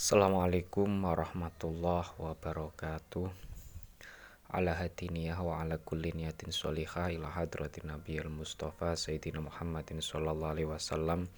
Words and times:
Assalamualaikum 0.00 0.88
warahmatullahi 1.04 2.08
wabarakatuh. 2.16 3.28
Ala 4.48 4.72
hadiniyah 4.72 5.36
wa 5.44 5.60
ala 5.60 5.76
kulli 5.76 6.16
niyatin 6.16 6.56
sholihah 6.56 7.12
ila 7.12 7.28
hadratin 7.28 7.84
nabiyil 7.92 8.32
mustafa 8.32 8.96
sayyidina 8.96 9.44
Muhammadin 9.44 10.00
sallallahu 10.00 10.56
alaihi 10.56 10.72
wasallam 10.72 11.28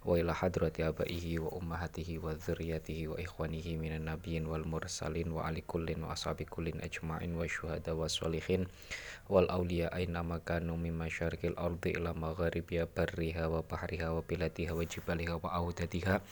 wa 0.00 0.16
ila 0.16 0.32
hadrati 0.32 0.80
abaihi 0.80 1.44
wa 1.44 1.60
ummahatihi 1.60 2.16
wa 2.16 2.32
dzurriyyatihi 2.32 3.04
wa 3.12 3.20
ikhwanihi 3.20 3.76
minan 3.76 4.08
nabiyyin 4.08 4.48
wal 4.48 4.64
mursalin 4.64 5.36
wa 5.36 5.44
ali 5.44 5.60
kullin 5.60 6.00
wa 6.00 6.16
ashabi 6.16 6.48
kullin 6.48 6.80
ajma'in 6.80 7.36
wa 7.36 7.44
syuhada 7.44 7.92
wa 7.92 8.08
sholihin 8.08 8.64
wal 9.28 9.44
awliya 9.52 9.92
aina 9.92 10.24
makanu 10.24 10.80
min 10.80 10.96
masyarikil 10.96 11.52
ardi 11.60 12.00
ila 12.00 12.16
magharibiha 12.16 12.88
barriha 12.96 13.52
wa 13.52 13.60
bahriha 13.60 14.08
wa 14.08 14.24
biladiha 14.24 14.72
wa 14.72 14.88
jibaliha 14.88 15.36
wa 15.36 15.52
audatiha 15.52 16.24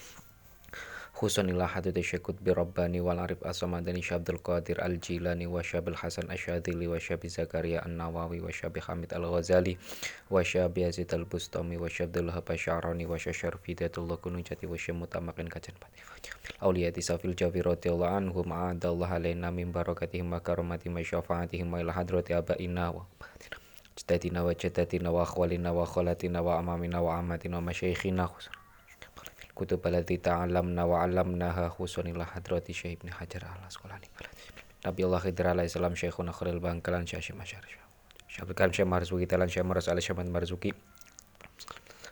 Husanillah 1.15 1.71
hadid 1.71 1.95
syakut 2.03 2.35
bi 2.43 2.51
Rabbani 2.51 2.99
wal 2.99 3.23
arif 3.23 3.39
asamadani 3.47 4.03
syabdul 4.03 4.43
qadir 4.43 4.83
al 4.83 4.99
jilani 4.99 5.47
wa 5.47 5.63
syabil 5.63 5.95
hasan 5.95 6.27
asyadili 6.27 6.91
wa 6.91 6.99
syabi 6.99 7.31
zakaria 7.31 7.87
an 7.87 7.95
nawawi 8.03 8.43
wa 8.43 8.51
syabi 8.51 8.83
hamid 8.83 9.15
al 9.15 9.23
ghazali 9.31 9.79
wa 10.27 10.43
syabi 10.43 10.83
yazid 10.83 11.07
al 11.15 11.23
bustami 11.23 11.79
wa 11.79 11.87
syabdul 11.87 12.35
habasyarani 12.35 13.07
wa 13.07 13.15
syasyar 13.15 13.55
fidatullah 13.63 14.19
kunujati 14.19 14.67
wa 14.67 14.75
syamutamakin 14.75 15.47
kajan 15.47 15.79
pati 15.79 16.03
awliyati 16.59 16.99
safil 16.99 17.39
jawi 17.39 17.63
radiyallahu 17.63 18.11
anhu 18.11 18.43
ma'adallah 18.43 19.15
alaina 19.15 19.55
min 19.55 19.71
barakatihim 19.71 20.35
wa 20.35 20.43
karamati 20.43 20.91
ma 20.91 20.99
syafaatihim 20.99 21.71
wa 21.71 21.79
ila 21.79 21.95
hadrati 21.95 22.35
abaina 22.35 22.91
wa 22.91 23.07
jadatina 23.95 24.43
wa 24.43 24.51
jadatina 24.51 25.15
wa 25.15 25.23
akhwalina 25.23 25.71
wa 25.71 25.87
wa 25.87 26.53
amamina 26.59 26.99
wa 26.99 27.23
amatina 27.23 27.63
wa 27.63 27.71
khusra 27.71 28.64
kutub 29.55 29.81
alati 29.87 30.19
ta'alamna 30.19 30.83
wa 30.85 31.07
'allamnaha 31.07 31.71
khusunillah 31.71 32.27
hadrati 32.35 32.75
Syekh 32.75 33.01
Ibnu 33.01 33.15
Hajar 33.15 33.47
al 33.47 33.63
Asqalani 33.71 34.11
Nabi 34.85 35.01
Allah 35.01 35.21
Khidir 35.25 35.47
alaihi 35.49 35.73
salam 35.73 35.97
Syekhuna 35.97 36.35
Khalil 36.35 36.61
Bangkalan 36.61 37.09
Syekh 37.09 37.33
Masyar. 37.33 37.65
Syekh 38.29 38.53
Karim 38.53 38.75
Syekh 38.77 38.85
Marzuki 38.85 39.25
Talan 39.25 39.49
Syekh 39.49 39.65
Maras 39.65 39.89
alaihi 39.89 40.05
Syekh 40.05 40.21
Marzuki. 40.29 40.77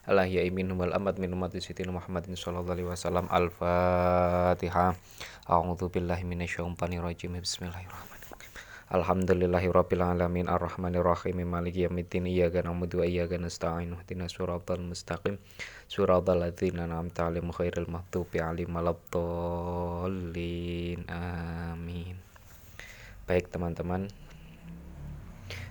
Allah 0.09 0.27
ya 0.27 0.41
imin 0.43 0.73
wal 0.75 0.91
amat 0.97 1.21
min 1.21 1.31
umat 1.37 1.53
sitin 1.61 1.93
Muhammadin 1.93 2.33
sallallahu 2.33 2.73
alaihi 2.73 2.89
wasallam. 2.89 3.29
Al-Fatihah. 3.29 4.97
A'udzu 5.47 5.93
billahi 5.93 6.25
minasyaitonir 6.25 7.05
rajim 7.05 7.37
Bismillahirrahmanirrahim 7.37 8.12
Alhamdulillahi 8.93 9.73
rabbil 9.73 10.05
alamin 10.05 10.53
arrahmanir 10.53 11.01
rahim 11.01 11.41
maliki 11.48 11.89
yaumiddin 11.89 12.29
iyyaka 12.29 12.61
na'budu 12.61 13.01
wa 13.01 13.09
iyyaka 13.09 13.41
nasta'in 13.41 13.97
ihdinas 13.97 14.37
siratal 14.37 14.84
mustaqim 14.84 15.41
siratal 15.89 16.37
ladzina 16.37 16.84
an'amta 16.84 17.25
'alaihim 17.25 17.57
ghairil 17.57 17.89
maghdubi 17.89 18.45
'alaihim 18.45 18.69
waladdallin. 18.77 20.29
Amin. 21.09 22.21
Baik 23.25 23.49
teman-teman. 23.49 24.12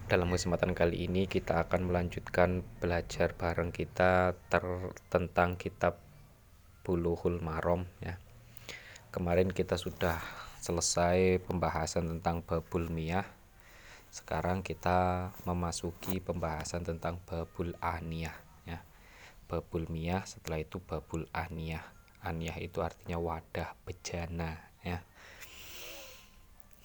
Dalam 0.09 0.33
kesempatan 0.33 0.73
kali 0.73 1.05
ini 1.05 1.29
kita 1.29 1.61
akan 1.69 1.93
melanjutkan 1.93 2.65
belajar 2.81 3.37
bareng 3.37 3.69
kita 3.69 4.33
ter 4.49 4.65
tentang 5.13 5.61
kitab 5.61 6.01
Bulughul 6.81 7.37
Maram 7.37 7.85
ya. 8.01 8.17
Kemarin 9.13 9.53
kita 9.53 9.77
sudah 9.77 10.17
selesai 10.61 11.41
pembahasan 11.41 12.05
tentang 12.05 12.45
babul 12.45 12.85
miyah 12.87 13.25
sekarang 14.11 14.59
kita 14.59 15.31
memasuki 15.47 16.19
pembahasan 16.19 16.83
tentang 16.83 17.23
babul 17.23 17.71
aniyah 17.79 18.35
ya. 18.67 18.83
Babul 19.47 19.87
miyah 19.87 20.27
setelah 20.27 20.59
itu 20.59 20.83
babul 20.83 21.31
aniyah. 21.31 21.87
Aniyah 22.19 22.59
itu 22.59 22.83
artinya 22.83 23.15
wadah 23.23 23.71
bejana 23.87 24.59
ya. 24.83 24.99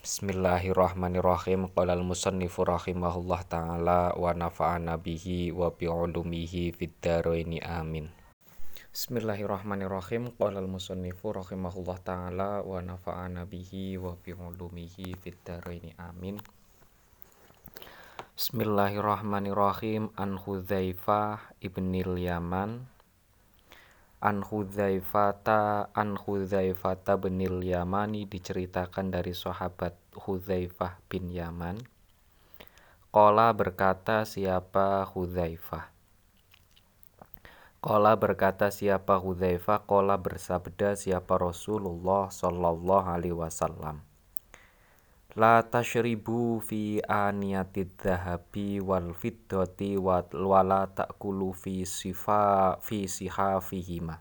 Bismillahirrahmanirrahim. 0.07 1.67
Qala 1.75 1.99
al-musannifu 1.99 2.63
rahimahullah 2.63 3.43
ta'ala 3.43 4.15
wa 4.15 4.31
nafa'ana 4.31 4.95
bihi 4.95 5.51
wa 5.51 5.75
bi'ulumihi 5.75 6.79
fid 6.79 6.95
amin 7.03 8.07
Bismillahirrahmanirrahim. 8.97 10.33
Qala 10.41 10.65
al-musannifu 10.65 11.37
rahimahullah 11.37 12.01
taala 12.01 12.65
wa 12.65 12.81
nafa'ana 12.81 13.45
bihi 13.45 14.01
wa 14.01 14.17
bi 14.17 14.33
ulumihi 14.33 15.13
fid 15.21 15.37
dharaini 15.45 15.93
amin. 16.01 16.41
Bismillahirrahmanirrahim. 18.41 20.17
An 20.17 20.41
Hudzaifah 20.41 21.61
ibnil 21.61 22.17
Yaman 22.17 22.89
An 24.25 24.41
Hudzaifata 24.41 25.93
An 25.93 26.17
Hudzaifata 26.17 27.21
binil 27.21 27.61
Yamani 27.69 28.25
diceritakan 28.25 29.13
dari 29.13 29.37
sahabat 29.37 29.93
Hudzaifah 30.25 31.05
bin 31.13 31.29
Yaman. 31.29 31.85
Qala 33.13 33.53
berkata 33.53 34.25
siapa 34.25 35.05
Hudzaifah 35.05 35.96
Kola 37.87 38.19
berkata 38.19 38.75
siapa 38.75 39.15
Hudzaifah, 39.15 39.87
kola 39.87 40.19
bersabda 40.19 40.99
siapa 40.99 41.39
Rasulullah 41.39 42.27
sallallahu 42.35 43.07
alaihi 43.07 43.39
wasallam. 43.39 44.03
La 45.39 45.63
tashribu 45.63 46.59
fi 46.59 46.99
aniyatid 47.07 47.95
dhahabi 47.95 48.83
wal 48.83 49.15
fiddati 49.15 49.95
wa 50.03 50.19
la 50.67 50.91
ta'kulu 50.91 51.55
fi 51.55 51.87
sifa 51.87 52.75
fi 52.83 53.07
sihafihima. 53.07 54.19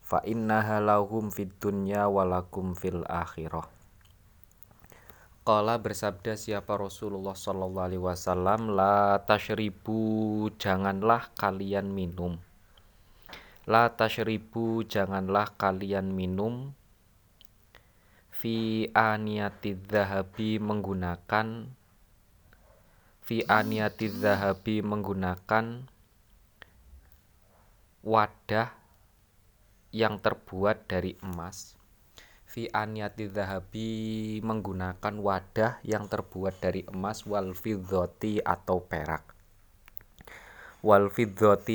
Fa 0.00 0.24
innaha 0.24 0.80
lahum 0.80 1.28
fid 1.28 1.52
dunya 1.60 2.08
walakum 2.08 2.72
fil 2.72 3.04
akhirah. 3.04 3.68
Qala 5.44 5.76
bersabda 5.76 6.40
siapa 6.40 6.80
Rasulullah 6.80 7.36
sallallahu 7.36 7.86
alaihi 7.92 8.00
wasallam 8.00 8.72
la 8.72 9.20
tashribu 9.20 10.48
janganlah 10.56 11.28
kalian 11.36 11.92
minum 11.92 12.40
La 13.64 13.88
tashribu 13.88 14.84
janganlah 14.84 15.56
kalian 15.56 16.12
minum. 16.12 16.76
Fi 18.28 18.92
aniyati 18.92 19.72
zahabi 19.88 20.60
menggunakan. 20.60 21.72
Fi 23.24 23.36
aniyati 23.48 24.12
zahabi 24.12 24.84
menggunakan 24.84 25.88
wadah 28.04 28.68
yang 29.96 30.20
terbuat 30.20 30.84
dari 30.84 31.16
emas. 31.24 31.80
Fi 32.44 32.68
aniyati 32.68 33.32
zahabi 33.32 33.88
menggunakan 34.44 35.14
wadah 35.16 35.80
yang 35.80 36.04
terbuat 36.12 36.60
dari 36.60 36.84
emas 36.92 37.24
wal 37.24 37.56
atau 37.56 38.78
perak 38.84 39.33
wal 40.84 41.08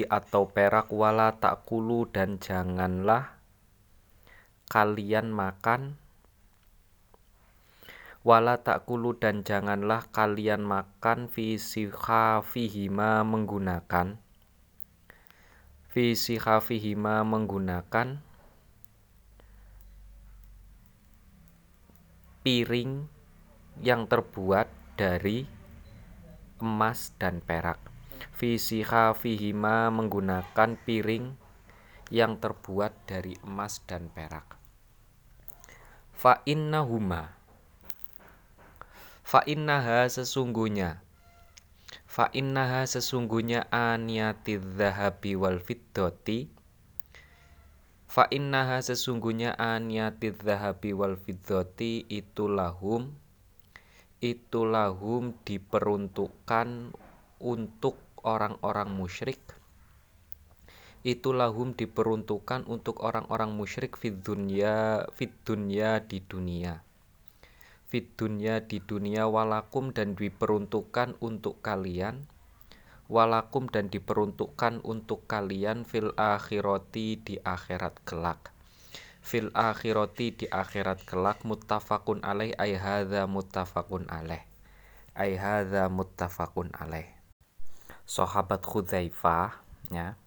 atau 0.05 0.53
perak 0.53 0.93
wala 0.93 1.33
takulu 1.41 2.05
dan 2.05 2.37
janganlah 2.37 3.41
kalian 4.69 5.33
makan. 5.33 5.97
Wala 8.21 8.61
takulu 8.61 9.17
dan 9.17 9.41
janganlah 9.41 10.05
kalian 10.13 10.61
makan 10.61 11.25
fi 11.25 11.57
fihima 11.57 13.25
menggunakan. 13.25 14.21
Fi 15.89 16.13
fihima 16.61 17.25
menggunakan 17.25 18.21
piring 22.45 23.09
yang 23.81 24.05
terbuat 24.05 24.69
dari 24.93 25.49
emas 26.61 27.09
dan 27.17 27.41
perak 27.41 27.88
Fisiha 28.39 29.11
fihima 29.19 29.91
menggunakan 29.91 30.79
piring 30.87 31.35
yang 32.07 32.39
terbuat 32.39 32.95
dari 33.03 33.35
emas 33.43 33.83
dan 33.83 34.07
perak. 34.07 34.55
Fa 36.15 36.39
innahuma. 36.47 37.35
Fa 39.27 39.43
innaha 39.43 40.07
sesungguhnya. 40.07 41.03
Fa 42.07 42.31
innaha 42.31 42.87
sesungguhnya 42.87 43.67
aniyatid 43.75 44.63
zahabi 44.71 45.35
wal 45.35 45.59
fiddati. 45.59 46.47
Fa 48.07 48.23
innaha 48.31 48.79
sesungguhnya 48.79 49.59
aniyatid 49.59 50.39
zahabi 50.39 50.95
wal 50.95 51.19
fiddati 51.19 52.07
itu 52.07 52.47
lahum. 52.47 53.11
Itu 54.23 54.63
lahum 54.63 55.35
diperuntukkan 55.43 56.95
untuk 57.43 58.08
orang-orang 58.23 58.91
musyrik 58.91 59.39
itu 61.07 61.31
lahum 61.31 61.71
diperuntukkan 61.71 62.67
untuk 62.67 62.99
orang-orang 63.07 63.55
musyrik 63.55 63.95
fid 63.95 64.19
dunya 64.19 65.07
fid 65.15 65.31
dunya 65.47 66.03
di 66.03 66.19
dunia. 66.19 66.83
Fid 67.87 68.19
dunya 68.19 68.59
di 68.59 68.83
dunia 68.83 69.23
walakum 69.31 69.95
dan 69.95 70.19
diperuntukkan 70.19 71.15
untuk 71.23 71.63
kalian 71.63 72.27
walakum 73.07 73.71
dan 73.71 73.87
diperuntukkan 73.87 74.83
untuk 74.83 75.23
kalian 75.25 75.87
fil 75.87 76.11
akhirati 76.19 77.17
di 77.23 77.35
akhirat 77.41 78.03
kelak. 78.03 78.51
Fil 79.23 79.55
akhirati 79.55 80.35
di 80.35 80.45
akhirat 80.51 81.07
kelak 81.07 81.47
muttafaqun 81.47 82.27
alaih 82.27 82.51
ay 82.59 82.75
hadza 82.75 83.23
muttafaqun 83.23 84.05
alaih. 84.11 84.43
Ay 85.15 85.39
hadza 85.39 85.87
muttafaqun 85.87 86.75
alaih 86.75 87.18
sahabat 88.09 88.65
Hudzaifah 88.65 89.61
ya. 89.93 90.17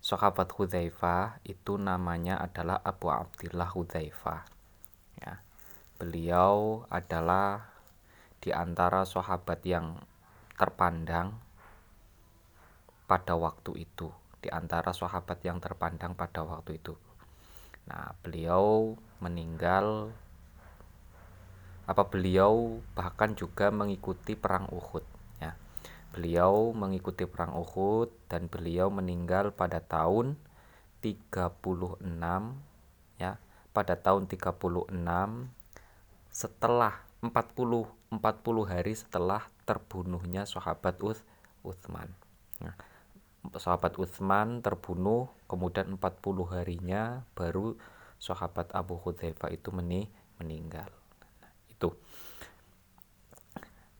Sahabat 0.00 0.48
Hudzaifah 0.56 1.36
itu 1.44 1.76
namanya 1.76 2.40
adalah 2.40 2.80
Abu 2.80 3.12
Abdillah 3.12 3.68
Hudzaifah 3.68 4.48
ya. 5.20 5.44
Beliau 6.00 6.88
adalah 6.88 7.68
di 8.40 8.56
antara 8.56 9.04
sahabat 9.04 9.60
yang 9.68 10.00
terpandang 10.56 11.36
pada 13.04 13.36
waktu 13.36 13.84
itu 13.84 14.08
di 14.40 14.48
antara 14.48 14.96
sahabat 14.96 15.44
yang 15.44 15.60
terpandang 15.60 16.16
pada 16.16 16.40
waktu 16.40 16.80
itu. 16.80 16.96
Nah, 17.84 18.16
beliau 18.24 18.96
meninggal 19.20 20.08
apa 21.84 22.04
beliau 22.08 22.80
bahkan 22.96 23.36
juga 23.36 23.68
mengikuti 23.68 24.32
perang 24.32 24.72
Uhud. 24.72 25.17
Beliau 26.12 26.72
mengikuti 26.72 27.28
perang 27.28 27.54
Uhud 27.54 28.10
dan 28.26 28.48
beliau 28.48 28.88
meninggal 28.88 29.52
pada 29.52 29.78
tahun 29.84 30.40
36 31.04 32.02
ya, 33.20 33.38
pada 33.70 33.94
tahun 33.94 34.26
36 34.26 34.88
setelah 36.32 36.94
40 37.20 37.32
40 38.08 38.70
hari 38.70 38.92
setelah 38.96 39.44
terbunuhnya 39.68 40.48
sahabat 40.48 40.96
Uth, 41.04 41.20
Uthman. 41.60 42.08
Nah, 42.64 42.72
sahabat 43.56 43.96
Utsman 43.96 44.60
terbunuh 44.60 45.32
kemudian 45.48 45.96
40 45.96 46.52
harinya 46.52 47.24
baru 47.32 47.80
sahabat 48.20 48.74
Abu 48.76 49.00
Hudzaifah 49.00 49.48
itu 49.54 49.72
meninggal 49.72 50.90
nah, 51.40 51.52
itu 51.70 51.94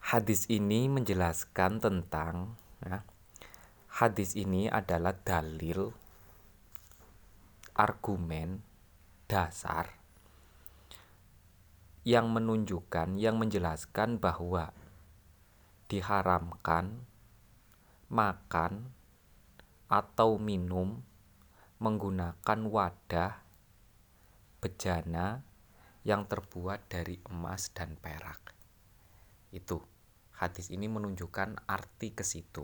hadis 0.08 0.48
ini 0.48 0.88
menjelaskan 0.88 1.84
tentang 1.84 2.56
ya, 2.80 3.04
hadis 3.92 4.32
ini 4.40 4.64
adalah 4.64 5.12
dalil 5.12 5.92
argumen 7.76 8.64
dasar 9.28 9.92
yang 12.08 12.32
menunjukkan 12.32 13.20
yang 13.20 13.36
menjelaskan 13.36 14.16
bahwa 14.16 14.72
diharamkan 15.92 17.04
makan 18.08 18.88
atau 19.92 20.40
minum 20.40 21.04
menggunakan 21.84 22.60
wadah 22.64 23.44
bejana 24.64 25.44
yang 26.00 26.24
terbuat 26.24 26.88
dari 26.88 27.20
emas 27.28 27.68
dan 27.76 27.92
perak. 28.00 28.56
Itu 29.52 29.97
hadis 30.38 30.70
ini 30.70 30.86
menunjukkan 30.86 31.66
arti 31.66 32.14
ke 32.14 32.22
situ. 32.22 32.62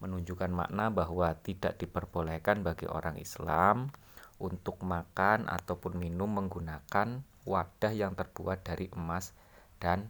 Menunjukkan 0.00 0.50
makna 0.50 0.88
bahwa 0.88 1.36
tidak 1.44 1.76
diperbolehkan 1.76 2.64
bagi 2.64 2.88
orang 2.88 3.20
Islam 3.20 3.92
untuk 4.40 4.82
makan 4.82 5.46
ataupun 5.46 6.00
minum 6.00 6.28
menggunakan 6.28 7.22
wadah 7.44 7.92
yang 7.92 8.16
terbuat 8.16 8.64
dari 8.64 8.90
emas 8.96 9.36
dan 9.78 10.08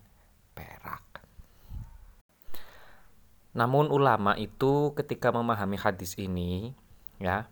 perak. 0.54 1.02
Namun 3.54 3.90
ulama 3.90 4.34
itu 4.34 4.94
ketika 4.98 5.30
memahami 5.30 5.78
hadis 5.78 6.18
ini 6.18 6.74
ya 7.22 7.46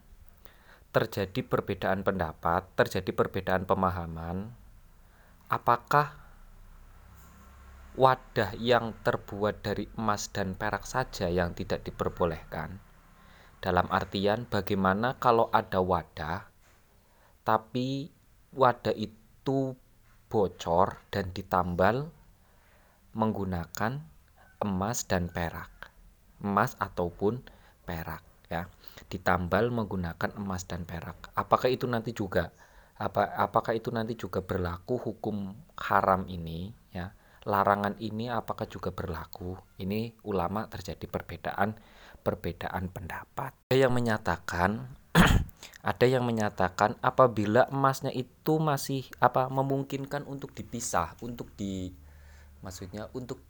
terjadi 0.91 1.47
perbedaan 1.47 2.03
pendapat, 2.03 2.67
terjadi 2.75 3.11
perbedaan 3.15 3.65
pemahaman 3.67 4.51
apakah 5.53 6.22
wadah 7.93 8.57
yang 8.57 8.97
terbuat 9.05 9.61
dari 9.61 9.85
emas 10.01 10.33
dan 10.33 10.57
perak 10.57 10.89
saja 10.89 11.29
yang 11.29 11.53
tidak 11.53 11.85
diperbolehkan. 11.85 12.81
Dalam 13.61 13.87
artian 13.93 14.49
bagaimana 14.49 15.21
kalau 15.21 15.53
ada 15.53 15.79
wadah 15.79 16.49
tapi 17.43 18.11
wadah 18.55 18.95
itu 18.95 19.77
bocor 20.31 21.05
dan 21.13 21.31
ditambal 21.37 22.09
menggunakan 23.13 24.01
emas 24.63 25.05
dan 25.05 25.29
perak 25.29 25.93
emas 26.43 26.75
ataupun 26.81 27.45
perak 27.87 28.25
ya. 28.51 28.67
Ditambal 29.09 29.69
menggunakan 29.69 30.35
emas 30.41 30.65
dan 30.65 30.89
perak. 30.89 31.31
Apakah 31.37 31.69
itu 31.71 31.85
nanti 31.87 32.17
juga 32.17 32.51
apa 32.97 33.35
apakah 33.37 33.73
itu 33.75 33.89
nanti 33.89 34.15
juga 34.15 34.45
berlaku 34.45 34.95
hukum 35.01 35.57
haram 35.75 36.23
ini 36.29 36.71
ya 36.93 37.11
larangan 37.43 37.99
ini 37.99 38.31
apakah 38.31 38.71
juga 38.71 38.95
berlaku? 38.95 39.59
Ini 39.83 40.15
ulama 40.27 40.67
terjadi 40.71 41.07
perbedaan 41.11 41.75
perbedaan 42.23 42.87
pendapat. 42.89 43.67
Ada 43.71 43.77
yang 43.89 43.93
menyatakan 43.93 44.95
ada 45.93 46.07
yang 46.07 46.23
menyatakan 46.23 46.95
apabila 47.03 47.67
emasnya 47.69 48.15
itu 48.15 48.63
masih 48.63 49.11
apa 49.19 49.51
memungkinkan 49.51 50.25
untuk 50.31 50.55
dipisah 50.55 51.19
untuk 51.21 51.51
di 51.59 51.91
maksudnya 52.63 53.11
untuk 53.11 53.43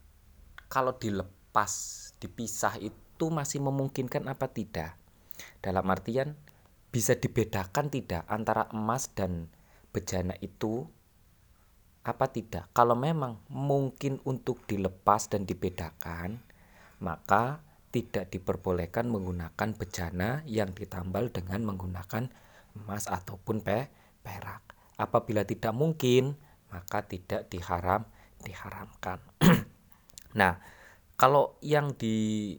kalau 0.73 0.97
dilepas 0.97 1.73
dipisah 2.17 2.81
itu 2.81 3.29
masih 3.29 3.61
memungkinkan 3.61 4.25
apa 4.25 4.49
tidak? 4.49 4.97
Dalam 5.61 5.85
artian 5.93 6.33
bisa 6.89 7.12
dibedakan 7.17 7.93
tidak 7.93 8.25
antara 8.29 8.69
emas 8.73 9.12
dan 9.12 9.53
bejana 9.93 10.33
itu 10.41 10.89
apa 12.02 12.26
tidak? 12.31 12.66
Kalau 12.75 12.99
memang 12.99 13.38
mungkin 13.50 14.19
untuk 14.26 14.66
dilepas 14.66 15.31
dan 15.31 15.46
dibedakan, 15.46 16.43
maka 16.99 17.62
tidak 17.94 18.32
diperbolehkan 18.32 19.06
menggunakan 19.06 19.69
bejana 19.76 20.43
yang 20.49 20.72
ditambal 20.72 21.31
dengan 21.31 21.62
menggunakan 21.62 22.31
emas 22.75 23.06
ataupun 23.06 23.62
pe 23.62 23.93
perak. 24.25 24.75
Apabila 24.99 25.46
tidak 25.46 25.75
mungkin, 25.76 26.34
maka 26.72 27.04
tidak 27.06 27.46
diharam 27.52 28.02
diharamkan. 28.43 29.22
nah, 30.38 30.58
kalau 31.14 31.55
yang 31.62 31.94
di 31.94 32.58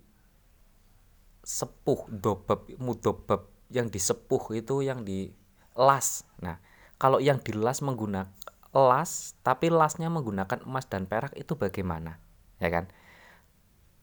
sepuh 1.43 2.07
dobab 2.07 2.71
mudobab 2.79 3.51
yang 3.67 3.91
disepuh 3.91 4.55
itu 4.55 4.79
yang 4.79 5.03
di 5.03 5.27
las 5.75 6.23
nah 6.39 6.61
kalau 6.95 7.19
yang 7.19 7.43
di 7.43 7.51
las 7.51 7.83
menggunakan 7.83 8.31
las 8.73 9.37
tapi 9.45 9.69
lasnya 9.69 10.09
menggunakan 10.09 10.65
emas 10.65 10.89
dan 10.89 11.05
perak 11.05 11.37
itu 11.37 11.53
bagaimana? 11.53 12.17
Ya 12.57 12.73
kan? 12.73 12.89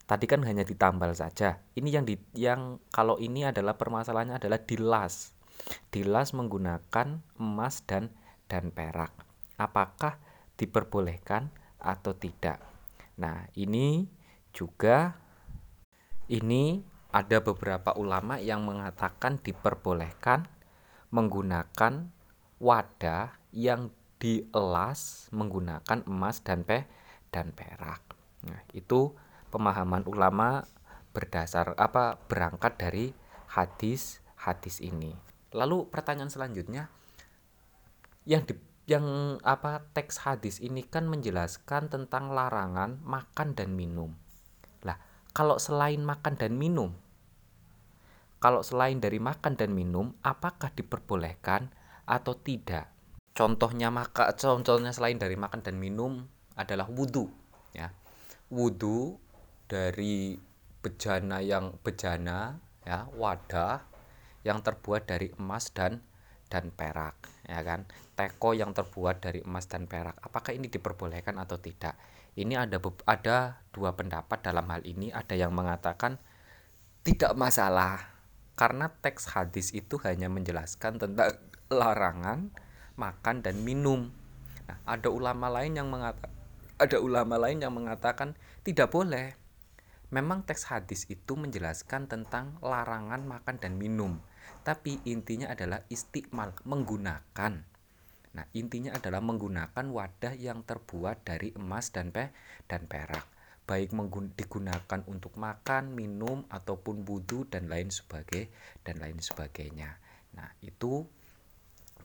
Tadi 0.07 0.27
kan 0.27 0.43
hanya 0.47 0.67
ditambal 0.67 1.15
saja. 1.15 1.62
Ini 1.75 2.00
yang 2.00 2.05
di 2.07 2.19
yang 2.35 2.83
kalau 2.95 3.19
ini 3.19 3.47
adalah 3.47 3.79
permasalahannya 3.79 4.39
adalah 4.43 4.59
dilas 4.62 5.35
dilas 5.91 6.33
menggunakan 6.33 7.21
emas 7.37 7.85
dan 7.85 8.15
dan 8.49 8.73
perak. 8.73 9.12
Apakah 9.61 10.17
diperbolehkan 10.57 11.53
atau 11.81 12.17
tidak? 12.17 12.62
Nah 13.21 13.47
ini 13.55 14.09
juga 14.50 15.15
ini 16.31 16.83
ada 17.11 17.43
beberapa 17.43 17.95
ulama 17.99 18.39
yang 18.39 18.62
mengatakan 18.62 19.43
diperbolehkan 19.43 20.47
menggunakan 21.11 22.07
wadah 22.62 23.35
yang 23.50 23.91
dielas 24.21 25.33
menggunakan 25.33 26.05
emas 26.05 26.45
dan 26.45 26.62
pe 26.62 26.85
dan 27.33 27.50
perak. 27.57 28.05
Nah, 28.47 28.61
itu 28.77 29.17
pemahaman 29.49 30.05
ulama 30.07 30.69
berdasar 31.11 31.75
apa 31.75 32.21
berangkat 32.29 32.79
dari 32.79 33.17
hadis 33.50 34.23
hadis 34.39 34.79
ini. 34.79 35.17
Lalu 35.50 35.91
pertanyaan 35.91 36.31
selanjutnya 36.31 36.93
yang 38.29 38.47
di 38.47 38.55
yang 38.87 39.39
apa 39.43 39.87
teks 39.97 40.23
hadis 40.23 40.61
ini 40.61 40.85
kan 40.85 41.07
menjelaskan 41.09 41.91
tentang 41.91 42.31
larangan 42.31 42.99
makan 43.03 43.55
dan 43.57 43.75
minum 43.75 44.15
kalau 45.31 45.62
selain 45.62 46.03
makan 46.03 46.35
dan 46.35 46.59
minum 46.59 46.91
kalau 48.41 48.65
selain 48.65 48.99
dari 48.99 49.23
makan 49.23 49.55
dan 49.55 49.71
minum 49.71 50.17
apakah 50.25 50.73
diperbolehkan 50.75 51.71
atau 52.09 52.35
tidak 52.35 52.91
contohnya 53.33 53.89
maka 53.89 54.35
contohnya 54.35 54.91
selain 54.91 55.17
dari 55.17 55.35
makan 55.39 55.61
dan 55.65 55.77
minum 55.79 56.27
adalah 56.59 56.87
wudhu 56.91 57.31
ya. 57.73 57.91
Wudhu 58.51 59.17
dari 59.71 60.35
bejana 60.81 61.45
yang 61.45 61.77
bejana 61.85 62.59
ya 62.83 63.07
wadah 63.15 63.85
yang 64.43 64.65
terbuat 64.65 65.05
dari 65.05 65.29
emas 65.37 65.71
dan 65.71 66.03
dan 66.51 66.75
perak 66.75 67.17
ya 67.47 67.63
kan. 67.63 67.87
Teko 68.19 68.53
yang 68.53 68.77
terbuat 68.77 69.23
dari 69.23 69.41
emas 69.47 69.71
dan 69.71 69.87
perak 69.87 70.19
apakah 70.21 70.53
ini 70.53 70.67
diperbolehkan 70.67 71.39
atau 71.39 71.57
tidak? 71.57 71.97
Ini 72.35 72.57
ada 72.57 72.79
ada 73.07 73.39
dua 73.75 73.95
pendapat 73.95 74.39
dalam 74.43 74.67
hal 74.71 74.83
ini. 74.87 75.11
Ada 75.11 75.35
yang 75.35 75.55
mengatakan 75.55 76.19
tidak 77.01 77.33
masalah 77.35 78.21
karena 78.61 78.93
teks 78.93 79.33
hadis 79.33 79.73
itu 79.73 79.97
hanya 80.05 80.29
menjelaskan 80.29 81.01
tentang 81.01 81.33
larangan 81.73 82.53
makan 83.00 83.40
dan 83.40 83.64
minum. 83.64 84.12
Nah, 84.69 84.76
ada 84.85 85.09
ulama 85.09 85.49
lain 85.49 85.80
yang 85.80 85.88
mengatakan 85.88 86.37
ada 86.80 86.97
ulama 86.97 87.37
lain 87.37 87.61
yang 87.61 87.76
mengatakan 87.76 88.33
tidak 88.64 88.88
boleh. 88.88 89.37
Memang 90.11 90.42
teks 90.42 90.73
hadis 90.73 91.07
itu 91.07 91.37
menjelaskan 91.38 92.11
tentang 92.11 92.59
larangan 92.64 93.23
makan 93.23 93.62
dan 93.62 93.78
minum, 93.78 94.19
tapi 94.66 94.99
intinya 95.07 95.52
adalah 95.52 95.87
istiqmal 95.87 96.57
menggunakan. 96.66 97.62
Nah, 98.30 98.47
intinya 98.57 98.97
adalah 98.97 99.23
menggunakan 99.23 99.87
wadah 99.87 100.35
yang 100.35 100.66
terbuat 100.66 101.23
dari 101.23 101.54
emas 101.54 101.95
dan 101.95 102.11
pe 102.11 102.35
dan 102.66 102.90
perak, 102.90 103.23
baik 103.71 103.95
digunakan 104.35 105.00
untuk 105.07 105.38
makan, 105.38 105.95
minum 105.95 106.42
ataupun 106.50 107.07
wudhu 107.07 107.47
dan 107.47 107.71
lain 107.71 107.95
sebagai 107.95 108.50
dan 108.83 108.99
lain 108.99 109.23
sebagainya. 109.23 110.00
Nah, 110.35 110.50
itu 110.59 111.07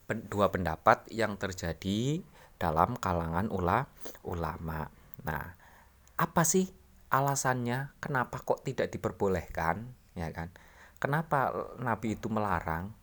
dua 0.06 0.54
pendapat 0.54 1.10
yang 1.10 1.36
terjadi 1.36 2.22
dalam 2.56 2.96
kalangan 3.00 3.50
ula 3.52 3.90
ulama. 4.24 4.88
Nah, 5.26 5.44
apa 6.16 6.42
sih 6.48 6.70
alasannya 7.12 7.96
kenapa 8.00 8.42
kok 8.42 8.64
tidak 8.64 8.92
diperbolehkan, 8.94 9.90
ya 10.16 10.30
kan? 10.32 10.52
Kenapa 11.02 11.52
Nabi 11.82 12.16
itu 12.16 12.32
melarang? 12.32 12.96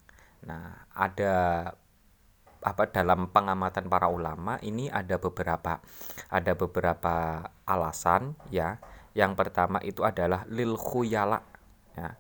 Nah, 0.42 0.88
ada 0.90 1.34
apa 2.62 2.86
dalam 2.94 3.26
pengamatan 3.34 3.90
para 3.90 4.06
ulama 4.06 4.54
ini 4.62 4.86
ada 4.86 5.18
beberapa 5.18 5.82
ada 6.30 6.52
beberapa 6.54 7.46
alasan 7.66 8.38
ya. 8.54 8.78
Yang 9.12 9.32
pertama 9.36 9.76
itu 9.84 10.06
adalah 10.06 10.48
lil 10.48 10.78
khuyala 10.78 11.44
ya. 11.98 12.16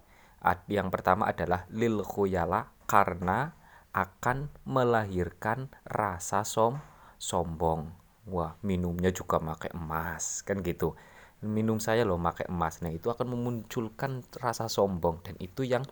Yang 0.68 0.88
pertama 0.92 1.30
adalah 1.30 1.64
lil 1.72 2.04
khuyala 2.04 2.68
karena 2.84 3.56
akan 3.92 4.48
melahirkan 4.64 5.68
rasa 5.84 6.42
som 6.48 6.80
sombong. 7.20 7.92
Wah 8.26 8.56
minumnya 8.64 9.12
juga 9.12 9.38
pakai 9.38 9.76
emas 9.76 10.40
kan 10.42 10.64
gitu. 10.64 10.96
Minum 11.42 11.82
saya 11.82 12.06
loh 12.06 12.16
pakai 12.22 12.48
emas. 12.48 12.80
Nah 12.80 12.94
itu 12.94 13.10
akan 13.10 13.34
memunculkan 13.34 14.22
rasa 14.38 14.70
sombong. 14.70 15.20
Dan 15.26 15.36
itu 15.42 15.66
yang 15.66 15.82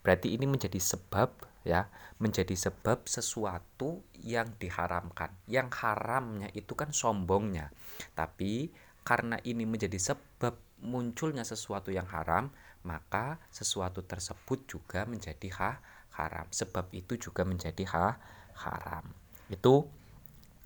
berarti 0.00 0.34
ini 0.34 0.48
menjadi 0.48 0.80
sebab 0.80 1.30
ya 1.64 1.88
menjadi 2.20 2.56
sebab 2.56 3.04
sesuatu 3.04 4.00
yang 4.16 4.56
diharamkan. 4.56 5.32
Yang 5.44 5.68
haramnya 5.84 6.48
itu 6.56 6.72
kan 6.72 6.90
sombongnya. 6.90 7.68
Tapi 8.16 8.72
karena 9.04 9.36
ini 9.44 9.68
menjadi 9.68 10.00
sebab 10.00 10.56
munculnya 10.80 11.44
sesuatu 11.44 11.92
yang 11.92 12.08
haram 12.08 12.52
maka 12.84 13.40
sesuatu 13.48 14.04
tersebut 14.04 14.68
juga 14.68 15.08
menjadi 15.08 15.48
ha 15.56 15.80
haram. 16.14 16.46
Sebab 16.50 16.90
itu 16.94 17.18
juga 17.18 17.42
menjadi 17.42 17.84
ha 17.90 18.18
haram. 18.66 19.10
Itu 19.50 19.90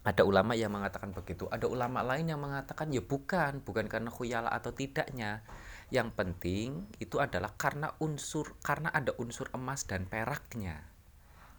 ada 0.08 0.24
ulama 0.24 0.56
yang 0.56 0.72
mengatakan 0.72 1.12
begitu. 1.12 1.50
Ada 1.52 1.68
ulama 1.68 2.00
lain 2.00 2.32
yang 2.32 2.40
mengatakan 2.40 2.88
ya 2.94 3.04
bukan 3.04 3.60
bukan 3.60 3.90
karena 3.90 4.08
khuyala 4.08 4.48
atau 4.48 4.72
tidaknya. 4.72 5.44
Yang 5.88 6.08
penting 6.16 6.68
itu 7.00 7.16
adalah 7.20 7.56
karena 7.56 7.92
unsur 8.00 8.56
karena 8.60 8.92
ada 8.92 9.12
unsur 9.20 9.48
emas 9.52 9.84
dan 9.88 10.08
peraknya. 10.08 10.84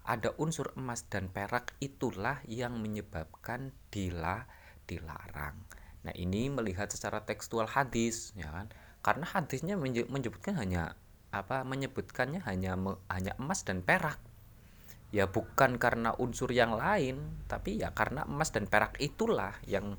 Ada 0.06 0.34
unsur 0.42 0.74
emas 0.74 1.06
dan 1.06 1.30
perak 1.30 1.78
itulah 1.78 2.42
yang 2.50 2.78
menyebabkan 2.82 3.70
dila 3.94 4.50
dilarang. 4.90 5.58
Nah 6.02 6.14
ini 6.18 6.50
melihat 6.50 6.90
secara 6.90 7.22
tekstual 7.22 7.70
hadis 7.70 8.34
ya 8.34 8.50
kan? 8.50 8.74
Karena 9.06 9.30
hadisnya 9.30 9.78
menyebutkan 9.78 10.58
hanya 10.58 10.98
apa 11.30 11.62
menyebutkannya 11.62 12.42
hanya 12.46 12.74
hanya 13.10 13.34
emas 13.38 13.62
dan 13.66 13.86
perak. 13.86 14.18
Ya 15.10 15.26
bukan 15.26 15.82
karena 15.82 16.14
unsur 16.22 16.54
yang 16.54 16.78
lain 16.78 17.42
tapi 17.50 17.82
ya 17.82 17.94
karena 17.94 18.26
emas 18.30 18.54
dan 18.54 18.70
perak 18.70 18.98
itulah 19.02 19.58
yang 19.66 19.98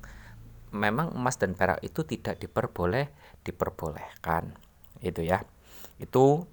memang 0.71 1.11
emas 1.11 1.35
dan 1.35 1.51
perak 1.51 1.83
itu 1.83 2.07
tidak 2.07 2.39
diperboleh 2.39 3.11
diperbolehkan 3.43 4.55
itu 5.03 5.23
ya. 5.23 5.43
Itu 5.99 6.47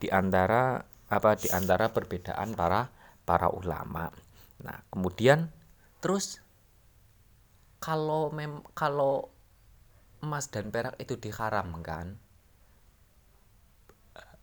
di 0.00 0.08
antara 0.08 0.80
apa 1.08 1.36
di 1.36 1.48
antara 1.52 1.92
perbedaan 1.92 2.56
para 2.56 2.88
para 3.24 3.52
ulama. 3.52 4.08
Nah 4.64 4.80
kemudian 4.88 5.52
terus 6.00 6.40
kalau 7.78 8.32
mem 8.32 8.64
kalau 8.72 9.28
emas 10.24 10.50
dan 10.50 10.72
perak 10.72 10.98
itu 10.98 11.14
diharamkan 11.14 12.18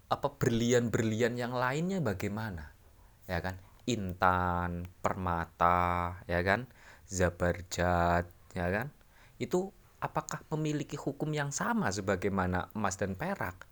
apa 0.10 0.38
berlian-berlian 0.38 1.38
yang 1.38 1.54
lainnya 1.56 2.02
bagaimana? 2.02 2.74
Ya 3.26 3.42
kan? 3.42 3.58
Intan 3.86 4.90
permata 5.02 6.22
ya 6.26 6.42
kan? 6.42 6.70
Zabarjat 7.06 8.30
ya 8.54 8.68
kan? 8.74 8.90
Itu 9.38 9.74
apakah 10.02 10.42
memiliki 10.54 10.98
hukum 10.98 11.34
yang 11.34 11.50
sama 11.54 11.90
sebagaimana 11.94 12.74
emas 12.74 12.98
dan 12.98 13.18
perak? 13.18 13.66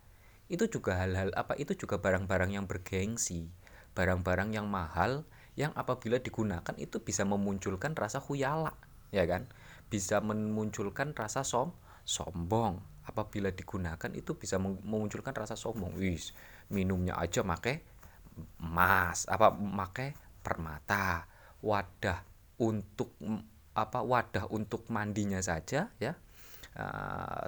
Itu 0.50 0.70
juga 0.70 0.98
hal-hal 1.02 1.34
apa 1.34 1.58
itu 1.58 1.74
juga 1.74 1.98
barang-barang 1.98 2.52
yang 2.54 2.66
bergengsi 2.70 3.50
barang-barang 3.94 4.58
yang 4.58 4.68
mahal 4.68 5.26
yang 5.54 5.70
apabila 5.78 6.18
digunakan 6.18 6.74
itu 6.82 6.98
bisa 7.06 7.22
memunculkan 7.24 7.94
rasa 7.94 8.18
khuyala 8.18 8.74
ya 9.14 9.30
kan? 9.30 9.46
Bisa 9.88 10.18
memunculkan 10.20 11.14
rasa 11.14 11.46
som 11.46 11.78
sombong 12.04 12.82
apabila 13.08 13.52
digunakan 13.52 14.12
itu 14.16 14.36
bisa 14.36 14.60
memunculkan 14.60 15.36
rasa 15.36 15.56
sombong. 15.60 15.96
Wis 16.00 16.32
minumnya 16.72 17.20
aja 17.20 17.44
make 17.44 17.84
emas 18.60 19.28
apa 19.30 19.52
pakai 19.54 20.10
permata. 20.42 21.28
Wadah 21.64 22.20
untuk 22.60 23.16
apa 23.74 24.00
wadah 24.04 24.52
untuk 24.52 24.92
mandinya 24.92 25.40
saja 25.40 25.88
ya. 26.00 26.14
Uh, 26.74 27.48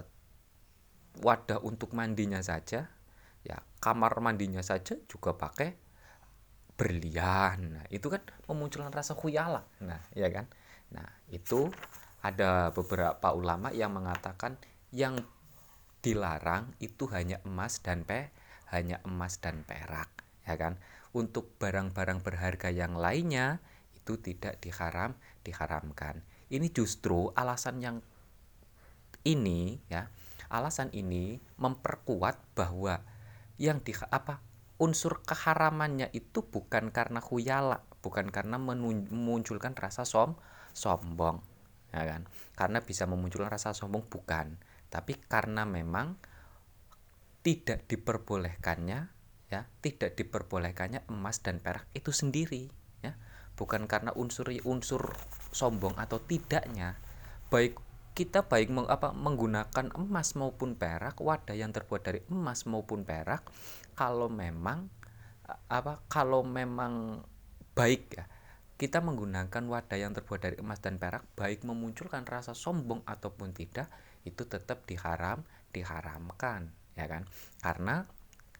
wadah 1.19 1.59
untuk 1.63 1.91
mandinya 1.91 2.39
saja 2.39 2.87
ya. 3.43 3.57
Kamar 3.79 4.19
mandinya 4.23 4.63
saja 4.63 4.95
juga 5.07 5.35
pakai 5.35 5.75
berlian. 6.75 7.79
Nah, 7.79 7.85
itu 7.87 8.11
kan 8.11 8.19
memunculkan 8.51 8.91
rasa 8.91 9.15
khuyala. 9.15 9.63
Nah 9.83 9.99
ya 10.11 10.27
kan? 10.31 10.47
Nah 10.91 11.07
itu 11.31 11.71
ada 12.19 12.73
beberapa 12.75 13.31
ulama 13.31 13.71
yang 13.71 13.95
mengatakan 13.95 14.59
yang 14.91 15.19
dilarang 16.05 16.77
itu 16.77 17.09
hanya 17.09 17.41
emas 17.49 17.81
dan 17.81 18.05
pe 18.05 18.29
hanya 18.69 19.01
emas 19.09 19.41
dan 19.41 19.65
perak 19.65 20.21
ya 20.45 20.53
kan? 20.53 20.77
Untuk 21.17 21.49
barang-barang 21.57 22.21
berharga 22.21 22.69
yang 22.69 22.93
lainnya 22.93 23.57
itu 23.97 24.21
tidak 24.21 24.61
diharam 24.61 25.17
diharamkan. 25.41 26.21
Ini 26.53 26.69
justru 26.69 27.33
alasan 27.33 27.81
yang 27.81 27.97
ini 29.25 29.81
ya 29.89 30.13
alasan 30.53 30.93
ini 30.93 31.41
memperkuat 31.57 32.53
bahwa 32.53 33.01
yang 33.57 33.81
di 33.81 33.97
apa 34.13 34.45
unsur 34.77 35.25
keharamannya 35.25 36.13
itu 36.13 36.45
bukan 36.45 36.93
karena 36.93 37.17
khuyala 37.17 37.81
bukan 38.05 38.29
karena 38.29 38.61
memunculkan 38.61 39.73
rasa 39.73 40.05
som 40.05 40.37
sombong 40.77 41.41
ya 41.89 42.05
kan? 42.05 42.29
Karena 42.53 42.85
bisa 42.85 43.09
memunculkan 43.09 43.49
rasa 43.49 43.73
sombong 43.73 44.05
bukan 44.05 44.53
tapi 44.89 45.17
karena 45.17 45.65
memang 45.67 46.17
tidak 47.45 47.85
diperbolehkannya 47.85 49.15
ya 49.45 49.61
tidak 49.79 50.17
diperbolehkannya 50.17 51.05
emas 51.13 51.39
dan 51.45 51.61
perak 51.61 51.85
itu 51.93 52.09
sendiri 52.09 52.69
ya. 53.05 53.13
Bukan 53.55 53.87
karena 53.87 54.11
unsur 54.17 54.51
unsur 54.65 55.15
sombong 55.53 55.95
atau 55.95 56.19
tidaknya. 56.19 56.99
Baik 57.47 57.77
kita 58.15 58.47
baik 58.47 58.71
meng, 58.71 58.87
apa, 58.87 59.11
menggunakan 59.11 59.91
emas 59.99 60.39
maupun 60.39 60.79
perak 60.79 61.19
wadah 61.19 61.51
yang 61.51 61.75
terbuat 61.75 62.01
dari 62.01 62.19
emas 62.31 62.63
maupun 62.63 63.03
perak 63.03 63.43
kalau 63.91 64.31
memang 64.31 64.87
apa 65.67 65.99
kalau 66.07 66.41
memang 66.41 67.21
baik 67.75 68.15
ya 68.15 68.25
kita 68.79 69.03
menggunakan 69.03 69.63
wadah 69.67 69.99
yang 69.99 70.15
terbuat 70.15 70.41
dari 70.41 70.55
emas 70.63 70.79
dan 70.79 70.95
perak 70.95 71.27
baik 71.35 71.67
memunculkan 71.67 72.23
rasa 72.23 72.55
sombong 72.55 73.03
ataupun 73.03 73.51
tidak 73.51 73.91
itu 74.25 74.43
tetap 74.49 74.83
diharam 74.89 75.45
diharamkan 75.71 76.73
ya 76.97 77.05
kan? 77.05 77.23
Karena 77.61 78.05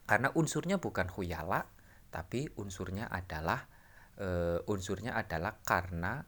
karena 0.05 0.29
unsurnya 0.38 0.77
bukan 0.77 1.10
huyala 1.10 1.65
tapi 2.13 2.48
unsurnya 2.55 3.10
adalah 3.10 3.67
e, 4.15 4.62
unsurnya 4.69 5.17
adalah 5.17 5.60
karena 5.65 6.24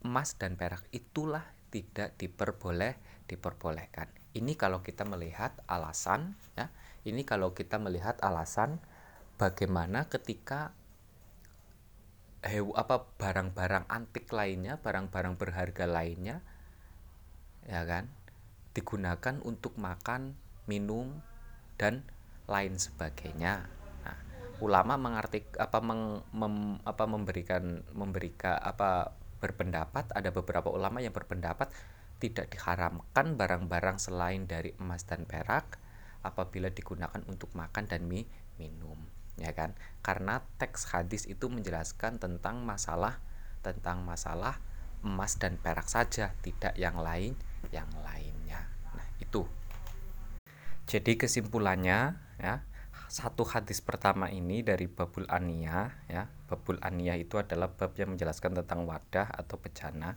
emas 0.00 0.38
dan 0.40 0.56
perak 0.56 0.86
itulah 0.94 1.44
tidak 1.68 2.16
diperboleh 2.16 3.26
diperbolehkan. 3.28 4.08
Ini 4.32 4.54
kalau 4.54 4.80
kita 4.80 5.02
melihat 5.04 5.58
alasan 5.66 6.38
ya 6.54 6.70
ini 7.04 7.24
kalau 7.24 7.56
kita 7.56 7.80
melihat 7.80 8.20
alasan 8.22 8.78
bagaimana 9.40 10.06
ketika 10.12 10.76
hew 12.44 12.72
apa 12.72 13.04
barang-barang 13.20 13.88
antik 13.88 14.32
lainnya 14.32 14.80
barang-barang 14.80 15.36
berharga 15.36 15.84
lainnya 15.84 16.40
ya 17.68 17.84
kan 17.84 18.08
digunakan 18.72 19.42
untuk 19.42 19.74
makan 19.76 20.38
minum 20.70 21.18
dan 21.80 22.06
lain 22.46 22.78
sebagainya. 22.78 23.66
Nah, 24.06 24.16
ulama 24.62 24.98
mengartik 24.98 25.50
apa 25.58 25.78
meng, 25.82 26.22
mem, 26.30 26.78
apa 26.86 27.04
memberikan 27.06 27.82
memberikan 27.94 28.58
apa 28.58 29.14
berpendapat 29.40 30.12
ada 30.12 30.30
beberapa 30.30 30.68
ulama 30.68 31.00
yang 31.00 31.16
berpendapat 31.16 31.72
tidak 32.20 32.52
diharamkan 32.52 33.40
barang-barang 33.40 33.96
selain 33.96 34.44
dari 34.44 34.76
emas 34.76 35.08
dan 35.08 35.24
perak 35.24 35.80
apabila 36.20 36.68
digunakan 36.68 37.24
untuk 37.24 37.48
makan 37.56 37.88
dan 37.88 38.04
mie 38.04 38.28
minum 38.60 39.00
ya 39.40 39.56
kan 39.56 39.72
karena 40.04 40.44
teks 40.60 40.92
hadis 40.92 41.24
itu 41.24 41.48
menjelaskan 41.48 42.20
tentang 42.20 42.60
masalah 42.60 43.24
tentang 43.64 44.04
masalah 44.04 44.60
emas 45.00 45.40
dan 45.40 45.56
perak 45.56 45.88
saja 45.88 46.36
tidak 46.44 46.76
yang 46.76 47.00
lain 47.00 47.32
yang 47.72 47.88
nah 48.04 48.29
itu. 49.22 49.46
Jadi 50.90 51.14
kesimpulannya 51.14 52.18
ya 52.42 52.54
satu 53.10 53.42
hadis 53.42 53.82
pertama 53.82 54.30
ini 54.30 54.62
dari 54.62 54.86
babul 54.86 55.26
aniyah 55.26 56.06
ya 56.06 56.30
babul 56.46 56.78
aniyah 56.78 57.18
itu 57.18 57.42
adalah 57.42 57.70
bab 57.74 57.94
yang 57.98 58.14
menjelaskan 58.14 58.58
tentang 58.62 58.86
wadah 58.86 59.26
atau 59.30 59.58
bejana. 59.58 60.14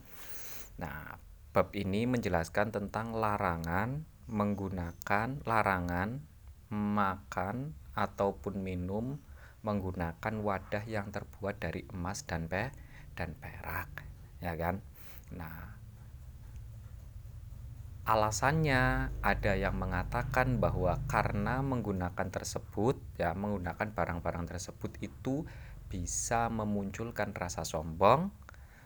Nah 0.77 1.17
bab 1.53 1.73
ini 1.73 2.05
menjelaskan 2.05 2.73
tentang 2.73 3.13
larangan 3.17 4.05
menggunakan 4.29 5.41
larangan 5.45 6.21
makan 6.73 7.73
ataupun 7.93 8.61
minum 8.61 9.21
menggunakan 9.61 10.33
wadah 10.41 10.85
yang 10.85 11.09
terbuat 11.09 11.61
dari 11.61 11.85
emas 11.93 12.25
dan 12.25 12.45
pe 12.45 12.69
dan 13.17 13.33
perak 13.37 14.05
ya 14.41 14.53
kan? 14.53 14.81
Nah 15.33 15.72
Alasannya 18.03 19.15
ada 19.23 19.55
yang 19.55 19.79
mengatakan 19.79 20.59
bahwa 20.59 20.99
karena 21.07 21.63
menggunakan 21.63 22.27
tersebut 22.35 22.99
ya 23.15 23.31
menggunakan 23.31 23.95
barang-barang 23.95 24.51
tersebut 24.51 24.99
itu 24.99 25.47
bisa 25.87 26.51
memunculkan 26.51 27.31
rasa 27.31 27.63
sombong. 27.63 28.27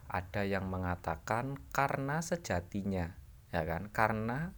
Ada 0.06 0.46
yang 0.46 0.70
mengatakan 0.70 1.58
karena 1.74 2.22
sejatinya 2.22 3.18
ya 3.50 3.66
kan 3.66 3.90
karena 3.90 4.54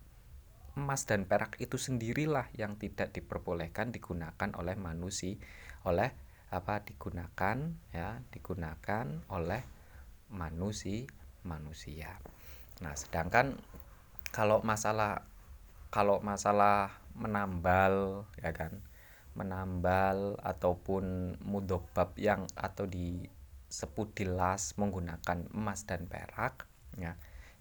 emas 0.75 1.07
dan 1.07 1.23
perak 1.23 1.55
itu 1.63 1.79
sendirilah 1.79 2.51
yang 2.51 2.75
tidak 2.75 3.15
diperbolehkan 3.15 3.95
digunakan 3.95 4.51
oleh 4.59 4.75
manusia 4.75 5.39
oleh 5.87 6.11
apa 6.51 6.83
digunakan 6.83 7.79
ya 7.95 8.19
digunakan 8.27 9.23
oleh 9.31 9.63
manusia 10.35 11.07
manusia. 11.47 12.19
Nah, 12.83 12.95
sedangkan 12.95 13.59
kalau 14.29 14.61
masalah 14.61 15.25
kalau 15.89 16.21
masalah 16.21 17.01
menambal 17.17 18.25
ya 18.37 18.53
kan? 18.53 18.81
Menambal 19.33 20.37
ataupun 20.41 21.37
mudobab 21.41 22.13
yang 22.17 22.45
atau 22.53 22.85
disebut 22.85 24.13
dilas 24.13 24.75
menggunakan 24.77 25.49
emas 25.53 25.85
dan 25.85 26.05
perak 26.09 26.65
ya 26.97 27.15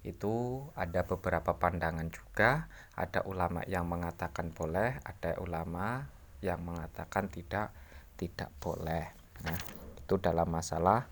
itu 0.06 0.64
ada 0.78 1.02
beberapa 1.04 1.58
pandangan 1.58 2.08
juga. 2.08 2.70
Ada 2.94 3.26
ulama 3.26 3.62
yang 3.66 3.86
mengatakan 3.86 4.54
boleh 4.54 4.98
ada 5.02 5.36
ulama 5.42 6.06
yang 6.40 6.62
mengatakan 6.62 7.26
tidak 7.28 7.74
tidak 8.14 8.50
boleh 8.62 9.10
ya. 9.42 9.56
Itu 9.98 10.16
dalam 10.22 10.48
masalah 10.48 11.06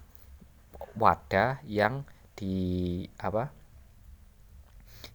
wadah 0.97 1.61
yang 1.67 2.05
di 2.37 3.05
apa 3.21 3.53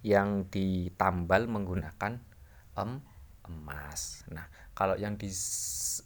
yang 0.01 0.49
ditambal 0.49 1.45
menggunakan 1.45 2.17
em, 2.77 2.91
emas. 3.45 4.25
Nah, 4.29 4.49
kalau 4.73 4.97
yang 4.97 5.17
di 5.17 5.29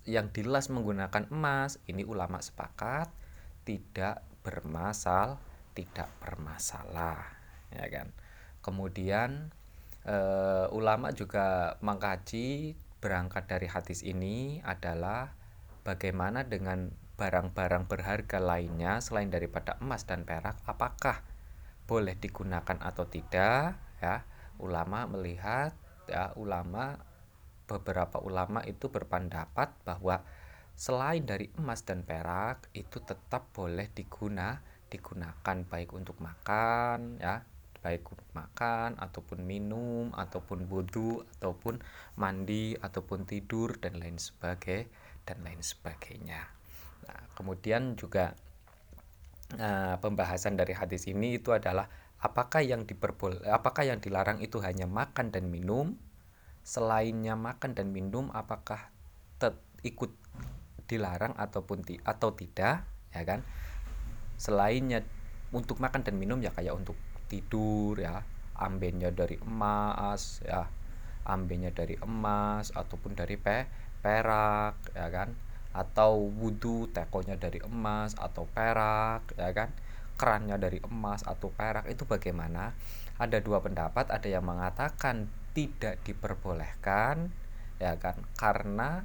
yang 0.06 0.30
dilas 0.36 0.68
menggunakan 0.68 1.32
emas, 1.32 1.80
ini 1.88 2.04
ulama 2.04 2.44
sepakat 2.44 3.12
tidak 3.66 4.22
bermasal, 4.46 5.42
tidak 5.74 6.12
bermasalah, 6.22 7.24
ya 7.74 7.86
kan. 7.90 8.14
Kemudian 8.62 9.50
e, 10.06 10.18
ulama 10.74 11.14
juga 11.14 11.78
mengkaji 11.82 12.78
berangkat 13.02 13.46
dari 13.50 13.68
hadis 13.70 14.02
ini 14.02 14.62
adalah 14.66 15.34
bagaimana 15.86 16.46
dengan 16.46 16.90
barang-barang 17.16 17.88
berharga 17.88 18.38
lainnya 18.42 19.00
selain 19.00 19.32
daripada 19.32 19.80
emas 19.80 20.04
dan 20.04 20.28
perak, 20.28 20.60
apakah 20.68 21.24
boleh 21.86 22.18
digunakan 22.18 22.82
atau 22.82 23.06
tidak 23.06 23.78
ya. 24.02 24.24
Ulama 24.60 25.06
melihat 25.12 25.76
ya 26.08 26.32
ulama 26.38 27.02
beberapa 27.66 28.22
ulama 28.22 28.62
itu 28.64 28.88
berpendapat 28.94 29.74
bahwa 29.84 30.22
selain 30.78 31.26
dari 31.26 31.50
emas 31.58 31.82
dan 31.82 32.06
perak 32.06 32.70
itu 32.78 33.02
tetap 33.02 33.50
boleh 33.56 33.90
diguna 33.90 34.62
digunakan 34.92 35.58
baik 35.66 35.92
untuk 35.98 36.22
makan 36.22 37.18
ya 37.18 37.42
baik 37.86 38.02
untuk 38.10 38.30
makan 38.34 38.98
ataupun 38.98 39.46
minum 39.46 40.10
ataupun 40.10 40.66
wudhu 40.66 41.22
ataupun 41.38 41.78
mandi 42.18 42.74
ataupun 42.74 43.30
tidur 43.30 43.78
dan 43.78 44.02
lain 44.02 44.18
sebagai 44.18 44.90
dan 45.22 45.46
lain 45.46 45.62
sebagainya. 45.62 46.50
Nah, 47.06 47.22
kemudian 47.38 47.94
juga 47.94 48.34
nah, 49.54 50.02
pembahasan 50.02 50.58
dari 50.58 50.74
hadis 50.74 51.06
ini 51.06 51.38
itu 51.38 51.54
adalah 51.54 51.86
apakah 52.26 52.66
yang 52.66 52.90
diperbol 52.90 53.38
apakah 53.46 53.86
yang 53.86 54.02
dilarang 54.02 54.42
itu 54.42 54.58
hanya 54.66 54.90
makan 54.90 55.30
dan 55.30 55.54
minum? 55.54 55.94
Selainnya 56.66 57.38
makan 57.38 57.78
dan 57.78 57.94
minum 57.94 58.34
apakah 58.34 58.90
tet 59.38 59.54
ikut 59.86 60.10
dilarang 60.90 61.38
ataupun 61.38 61.86
ti 61.86 62.02
atau 62.02 62.34
tidak 62.34 62.82
ya 63.14 63.22
kan? 63.22 63.46
Selainnya 64.42 65.06
untuk 65.54 65.78
makan 65.78 66.02
dan 66.02 66.18
minum 66.18 66.42
ya 66.42 66.50
kayak 66.50 66.74
untuk 66.74 66.98
tidur 67.30 68.02
ya 68.02 68.26
ambennya 68.58 69.14
dari 69.14 69.38
emas 69.46 70.42
ya 70.42 70.66
ambennya 71.30 71.70
dari 71.70 72.02
emas 72.02 72.74
ataupun 72.74 73.14
dari 73.14 73.38
pe 73.38 73.70
perak 74.02 74.98
ya 74.98 75.14
kan? 75.14 75.38
Atau 75.78 76.34
wudhu 76.34 76.90
tekonya 76.90 77.38
dari 77.38 77.62
emas 77.62 78.18
atau 78.18 78.50
perak 78.50 79.30
ya 79.38 79.54
kan 79.54 79.70
kerannya 80.16 80.56
dari 80.60 80.80
emas 80.84 81.24
atau 81.24 81.52
perak 81.52 81.88
itu 81.92 82.08
bagaimana? 82.08 82.76
Ada 83.16 83.40
dua 83.40 83.64
pendapat 83.64 84.12
ada 84.12 84.28
yang 84.28 84.44
mengatakan 84.44 85.32
tidak 85.56 86.04
diperbolehkan 86.04 87.32
ya 87.80 87.96
kan? 88.00 88.20
Karena 88.36 89.04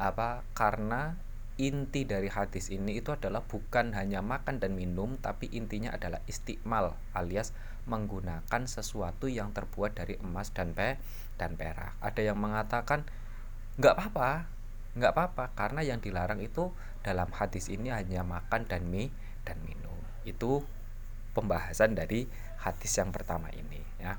apa? 0.00 0.44
Karena 0.56 1.16
inti 1.60 2.08
dari 2.08 2.32
hadis 2.32 2.72
ini 2.72 3.04
itu 3.04 3.12
adalah 3.12 3.44
bukan 3.44 3.92
hanya 3.92 4.24
makan 4.24 4.64
dan 4.64 4.72
minum 4.72 5.20
tapi 5.20 5.52
intinya 5.52 5.92
adalah 5.92 6.24
istiqmal 6.24 6.96
alias 7.12 7.52
menggunakan 7.84 8.64
sesuatu 8.64 9.28
yang 9.28 9.52
terbuat 9.52 9.92
dari 9.92 10.16
emas 10.24 10.52
dan 10.56 10.72
pe 10.72 10.96
dan 11.36 11.60
perak. 11.60 12.00
Ada 12.00 12.32
yang 12.32 12.40
mengatakan 12.40 13.04
nggak 13.76 13.96
apa-apa 13.96 14.60
nggak 14.90 15.12
apa-apa 15.14 15.44
karena 15.54 15.80
yang 15.86 16.02
dilarang 16.02 16.42
itu 16.42 16.74
dalam 17.06 17.30
hadis 17.30 17.70
ini 17.70 17.94
hanya 17.94 18.26
makan 18.26 18.66
dan 18.66 18.90
mie 18.90 19.14
dan 19.46 19.56
minum 19.62 19.89
itu 20.24 20.64
pembahasan 21.32 21.94
dari 21.94 22.26
hadis 22.60 22.92
yang 22.98 23.14
pertama 23.14 23.48
ini 23.54 23.80
ya. 24.02 24.18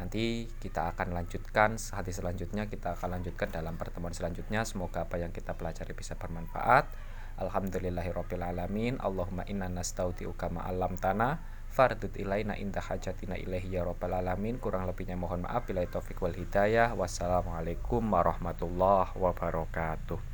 Nanti 0.00 0.48
kita 0.58 0.96
akan 0.96 1.12
lanjutkan 1.12 1.76
hadis 1.76 2.18
selanjutnya 2.18 2.66
kita 2.66 2.96
akan 2.96 3.20
lanjutkan 3.20 3.52
dalam 3.52 3.76
pertemuan 3.76 4.16
selanjutnya. 4.16 4.64
Semoga 4.64 5.04
apa 5.04 5.20
yang 5.20 5.30
kita 5.30 5.52
pelajari 5.52 5.92
bisa 5.92 6.16
bermanfaat. 6.16 6.88
Alhamdulillahirobbilalamin 7.36 9.00
Allahumma 9.00 9.44
inna 9.48 9.68
nastauti'uka 9.68 10.52
alam 10.52 10.96
tanah 10.96 11.40
fardut 11.72 12.12
ilaina 12.20 12.56
inda 12.56 12.80
hajatina 12.80 13.36
ilaihi 13.36 13.76
ya 13.76 13.84
rabbal 13.84 14.16
alamin. 14.16 14.56
Kurang 14.56 14.88
lebihnya 14.88 15.16
mohon 15.20 15.44
maaf. 15.44 15.68
Bila 15.68 15.84
taufik 15.84 16.20
wal 16.24 16.36
hidayah. 16.36 16.96
Wassalamualaikum 16.96 18.00
warahmatullahi 18.00 19.12
wabarakatuh 19.16 20.31